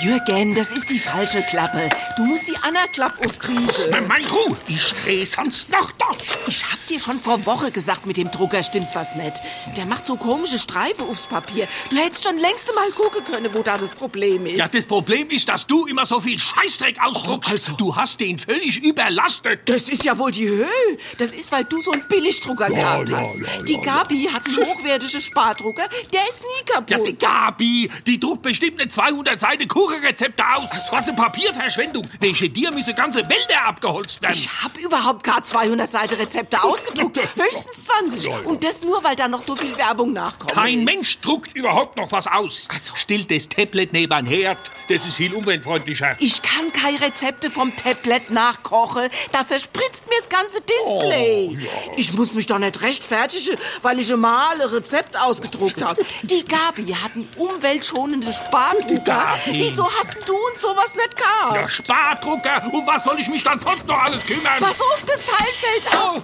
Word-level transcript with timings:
Jürgen, 0.00 0.54
das 0.54 0.70
ist 0.70 0.90
die 0.90 0.98
falsche 0.98 1.42
Klappe. 1.42 1.88
Du 2.16 2.24
musst 2.24 2.46
die 2.46 2.56
Anna-Klappe 2.56 3.24
aufkriegen. 3.26 3.66
Mein 4.06 4.24
Ruh, 4.26 4.54
ich 4.68 4.92
dreh 5.04 5.24
sonst 5.24 5.68
noch 5.70 5.90
das. 5.92 6.38
Ich 6.46 6.64
hab 6.64 6.86
dir 6.86 7.00
schon 7.00 7.18
vor 7.18 7.44
Woche 7.46 7.72
gesagt, 7.72 8.06
mit 8.06 8.16
dem 8.16 8.30
Drucker 8.30 8.62
stimmt 8.62 8.88
was 8.94 9.16
nicht. 9.16 9.42
Der 9.76 9.86
macht 9.86 10.06
so 10.06 10.16
komische 10.16 10.58
Streife 10.58 11.02
aufs 11.02 11.26
Papier. 11.26 11.66
Du 11.90 11.96
hättest 11.96 12.24
schon 12.24 12.38
längst 12.38 12.72
mal 12.74 12.88
gucken 12.90 13.24
können, 13.24 13.52
wo 13.52 13.62
da 13.62 13.76
das 13.76 13.92
Problem 13.92 14.46
ist. 14.46 14.56
Ja, 14.56 14.68
das 14.68 14.86
Problem 14.86 15.30
ist, 15.30 15.48
dass 15.48 15.66
du 15.66 15.86
immer 15.86 16.06
so 16.06 16.20
viel 16.20 16.38
Scheißdreck 16.38 16.98
ausdruckst. 17.02 17.50
Oh, 17.50 17.54
also. 17.54 17.72
Du 17.76 17.96
hast 17.96 18.20
den 18.20 18.38
völlig 18.38 18.82
überlastet. 18.84 19.68
Das 19.68 19.88
ist 19.88 20.04
ja 20.04 20.16
wohl 20.16 20.30
die 20.30 20.48
Höhe. 20.48 20.66
Das 21.18 21.34
ist, 21.34 21.50
weil 21.50 21.64
du 21.64 21.80
so 21.80 21.90
einen 21.90 22.06
Billigdrucker 22.08 22.68
gehabt 22.68 23.08
ja, 23.08 23.18
hast. 23.18 23.40
ja, 23.40 23.62
die 23.62 23.74
ja, 23.74 23.80
Gabi 23.80 24.28
hat 24.32 24.46
einen 24.46 24.58
hochwertigen 24.58 25.20
Spardrucker. 25.20 25.88
Der 26.12 26.28
ist 26.28 26.42
nie 26.42 26.64
kaputt. 26.64 26.90
Ja, 26.90 26.98
die 26.98 27.18
Gabi, 27.18 27.90
die 28.06 28.20
druckt 28.20 28.42
bestimmt 28.42 28.80
eine 28.80 28.88
200 28.88 29.40
Seiten 29.40 29.66
Kuchenrezepte 29.88 30.44
aus. 30.54 30.68
Was 30.90 31.08
eine 31.08 31.16
Papierverschwendung. 31.16 32.06
Wegen 32.20 32.52
dir 32.52 32.70
müssen 32.72 32.94
ganze 32.94 33.20
Wälder 33.20 33.64
abgeholzt 33.66 34.20
werden. 34.20 34.34
Ich 34.34 34.48
hab 34.62 34.76
überhaupt 34.78 35.24
gar 35.24 35.42
200 35.42 35.90
Seiten 35.90 36.14
Rezepte 36.14 36.62
ausgedruckt. 36.62 37.18
Höchstens 37.36 37.84
20. 37.86 38.28
Und 38.44 38.62
das 38.64 38.82
nur, 38.82 39.02
weil 39.02 39.16
da 39.16 39.28
noch 39.28 39.40
so 39.40 39.56
viel 39.56 39.76
Werbung 39.78 40.12
nachkommt. 40.12 40.52
Kein 40.52 40.84
Mensch 40.84 41.18
druckt 41.20 41.56
überhaupt 41.56 41.96
noch 41.96 42.12
was 42.12 42.26
aus. 42.26 42.68
Also. 42.70 42.94
Still 42.96 43.24
das 43.24 43.48
Tablet 43.48 43.92
neben 43.92 44.26
Herd. 44.26 44.70
Das 44.88 45.06
ist 45.06 45.14
viel 45.14 45.32
umweltfreundlicher. 45.34 46.16
Ich 46.18 46.42
kann 46.42 46.72
keine 46.72 47.00
Rezepte 47.00 47.50
vom 47.50 47.74
Tablet 47.74 48.30
nachkochen. 48.30 49.08
Da 49.32 49.44
verspritzt 49.44 50.06
mir 50.08 50.16
das 50.18 50.28
ganze 50.28 50.60
Display. 50.60 51.58
Oh, 51.60 51.92
Ich 51.96 52.12
muss 52.12 52.34
mich 52.34 52.46
doch 52.46 52.58
nicht 52.58 52.82
rechtfertigen, 52.82 53.56
weil 53.82 53.98
ich 54.00 54.14
mal 54.14 54.60
ein 54.60 54.68
Rezept 54.68 55.18
ausgedruckt 55.18 55.82
habe. 55.82 56.04
Die 56.22 56.44
Gabi 56.44 56.92
hat 56.92 57.14
einen 57.14 57.28
umweltschonenden 57.36 58.32
Spardrucker. 58.32 59.38
Gabi. 59.44 59.77
Wieso 59.78 59.92
hast 59.92 60.16
du 60.28 60.34
uns 60.34 60.60
sowas 60.60 60.96
nicht 60.96 61.16
gehabt? 61.16 61.54
Ja, 61.54 61.68
Spardrucker. 61.68 62.68
Um 62.72 62.84
was 62.84 63.04
soll 63.04 63.20
ich 63.20 63.28
mich 63.28 63.44
dann 63.44 63.60
sonst 63.60 63.86
noch 63.86 63.96
alles 63.96 64.26
kümmern? 64.26 64.58
Pass 64.58 64.80
auf, 64.80 65.04
das 65.06 65.24
Teil 65.24 65.46
fällt 65.52 65.94
ab. 65.94 66.22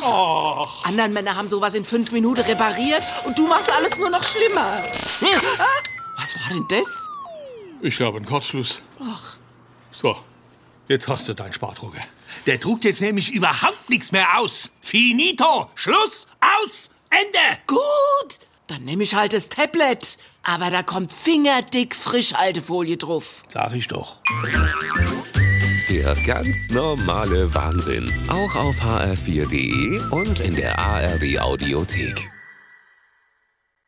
Oh. 0.00 0.64
Andere 0.84 1.08
Männer 1.08 1.34
haben 1.34 1.48
sowas 1.48 1.74
in 1.74 1.84
fünf 1.84 2.12
Minuten 2.12 2.42
repariert 2.42 3.02
und 3.24 3.36
du 3.36 3.48
machst 3.48 3.72
alles 3.72 3.96
nur 3.96 4.08
noch 4.08 4.22
schlimmer. 4.22 4.84
Was 5.20 6.36
war 6.36 6.48
denn 6.50 6.64
das? 6.68 7.08
Ich 7.80 7.96
glaube, 7.96 8.18
ein 8.18 8.24
Kurzschluss. 8.24 8.82
Ach. 9.00 9.36
So, 9.90 10.16
jetzt 10.86 11.08
hast 11.08 11.28
du 11.28 11.34
deinen 11.34 11.52
Spardrucker. 11.52 11.98
Der 12.46 12.58
druckt 12.58 12.84
jetzt 12.84 13.00
nämlich 13.00 13.32
überhaupt 13.32 13.90
nichts 13.90 14.12
mehr 14.12 14.38
aus. 14.38 14.70
Finito. 14.80 15.68
Schluss. 15.74 16.28
Aus. 16.40 16.88
Ende. 17.10 17.58
Gut, 17.66 18.38
dann 18.66 18.84
nehme 18.84 19.02
ich 19.02 19.14
halt 19.14 19.32
das 19.32 19.48
Tablet. 19.48 20.18
Aber 20.42 20.70
da 20.70 20.82
kommt 20.82 21.12
fingerdick 21.12 21.94
Frischhaltefolie 21.94 22.96
drauf. 22.96 23.42
Sag 23.48 23.74
ich 23.74 23.88
doch. 23.88 24.20
Der 25.88 26.14
ganz 26.26 26.70
normale 26.70 27.54
Wahnsinn. 27.54 28.12
Auch 28.28 28.56
auf 28.56 28.80
hr4.de 28.80 30.00
und 30.10 30.40
in 30.40 30.56
der 30.56 30.78
ARD 30.78 31.38
Audiothek. 31.40 32.30